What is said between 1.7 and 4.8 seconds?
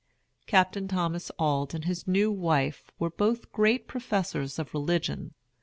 and his new wife were both great professors of